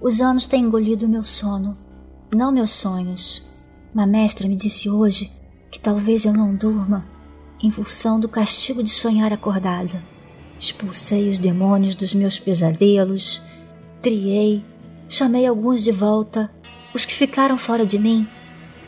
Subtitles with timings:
[0.00, 1.76] Os anos têm engolido meu sono,
[2.34, 3.46] não meus sonhos.
[3.94, 5.30] Uma mestra me disse hoje
[5.70, 7.06] que talvez eu não durma
[7.62, 10.02] em função do castigo de sonhar acordada.
[10.58, 13.40] Expulsei os demônios dos meus pesadelos,
[14.02, 14.64] triei,
[15.08, 16.50] chamei alguns de volta.
[16.94, 18.28] Os que ficaram fora de mim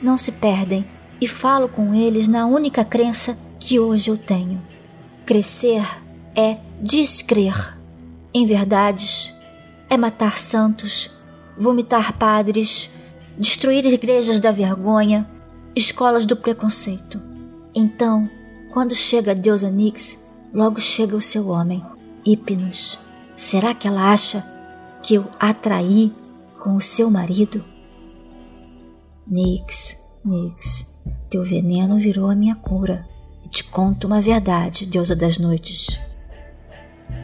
[0.03, 0.87] não se perdem
[1.21, 4.63] e falo com eles na única crença que hoje eu tenho.
[5.25, 5.83] Crescer
[6.35, 7.77] é descrer
[8.33, 9.33] em verdades,
[9.89, 11.11] é matar santos,
[11.57, 12.91] vomitar padres,
[13.39, 15.29] destruir igrejas da vergonha,
[15.75, 17.21] escolas do preconceito.
[17.75, 18.29] Então,
[18.73, 21.85] quando chega a deusa Nix, logo chega o seu homem,
[22.25, 22.99] Hipnos.
[23.37, 24.45] Será que ela acha
[25.03, 26.13] que eu atraí
[26.59, 27.65] com o seu marido?
[29.27, 30.95] Nix, Nix,
[31.29, 33.07] teu veneno virou a minha cura.
[33.51, 36.01] Te conto uma verdade, deusa das noites.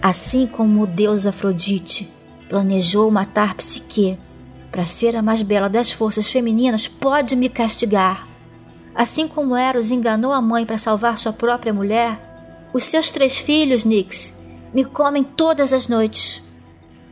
[0.00, 2.12] Assim como o deus Afrodite
[2.53, 4.19] planejou matar Psique
[4.70, 8.28] para ser a mais bela das forças femininas, pode me castigar
[8.95, 13.84] Assim como Eros enganou a mãe para salvar sua própria mulher, os seus três filhos,
[13.84, 14.39] Nix,
[14.75, 16.42] me comem todas as noites.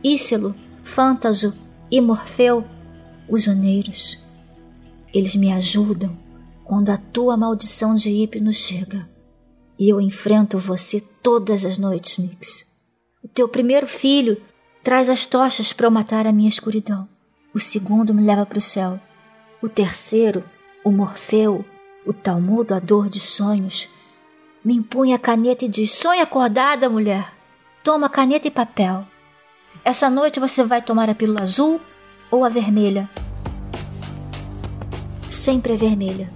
[0.03, 1.55] Ícelo, Fântaso
[1.89, 2.63] e Morfeu,
[3.27, 4.19] os oneiros.
[5.11, 6.15] Eles me ajudam
[6.63, 9.09] quando a tua maldição de Hipno chega.
[9.77, 12.71] E eu enfrento você todas as noites, Nix.
[13.23, 14.39] O teu primeiro filho
[14.83, 17.07] traz as tochas para eu matar a minha escuridão.
[17.53, 18.99] O segundo me leva para o céu.
[19.61, 20.43] O terceiro,
[20.83, 21.63] o Morfeu,
[22.05, 23.89] o tal moldador de sonhos
[24.63, 27.33] me impunha a caneta e diz: Sonha acordada, mulher.
[27.83, 29.05] Toma caneta e papel.
[29.83, 31.81] Essa noite você vai tomar a pílula azul
[32.29, 33.09] ou a vermelha?
[35.29, 36.31] Sempre a vermelha.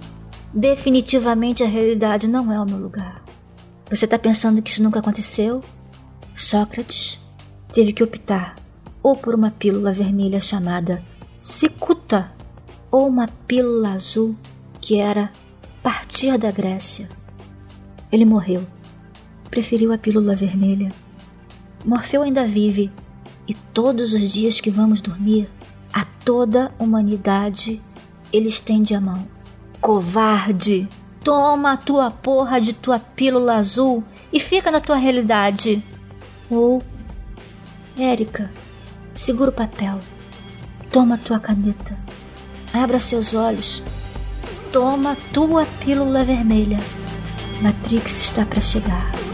[0.52, 3.22] Definitivamente a realidade não é o meu lugar.
[3.88, 5.62] Você está pensando que isso nunca aconteceu?
[6.34, 7.25] Sócrates
[7.76, 8.56] teve que optar
[9.02, 11.02] ou por uma pílula vermelha chamada
[11.38, 12.32] cicuta
[12.90, 14.34] ou uma pílula azul
[14.80, 15.30] que era
[15.82, 17.06] partir da Grécia.
[18.10, 18.66] Ele morreu.
[19.50, 20.90] Preferiu a pílula vermelha.
[21.84, 22.90] Morfeu ainda vive,
[23.46, 25.46] e todos os dias que vamos dormir,
[25.92, 27.78] a toda humanidade
[28.32, 29.28] ele estende a mão.
[29.82, 30.88] Covarde!
[31.22, 35.84] Toma a tua porra de tua pílula azul e fica na tua realidade.
[36.48, 36.80] Ou,
[37.98, 38.50] Érica,
[39.14, 39.98] segura o papel.
[40.90, 41.96] Toma tua caneta.
[42.72, 43.82] Abra seus olhos
[44.76, 46.78] Toma tua pílula vermelha.
[47.62, 49.25] Matrix está para chegar.